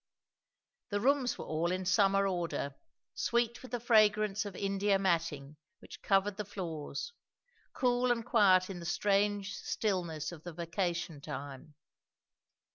The 0.89 0.99
rooms 0.99 1.37
were 1.37 1.45
all 1.45 1.71
in 1.71 1.85
summer 1.85 2.25
order; 2.27 2.75
sweet 3.13 3.61
with 3.61 3.69
the 3.69 3.79
fragrance 3.79 4.45
of 4.45 4.55
India 4.55 4.97
matting, 4.97 5.57
which 5.77 6.01
covered 6.01 6.37
the 6.37 6.43
floors; 6.43 7.13
cool 7.73 8.11
and 8.11 8.25
quiet 8.25 8.67
in 8.67 8.79
the 8.79 8.85
strange 8.87 9.53
stillness 9.53 10.31
of 10.31 10.43
the 10.43 10.53
vacation 10.53 11.21
time. 11.21 11.75